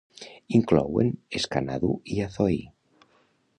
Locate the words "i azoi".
2.17-2.59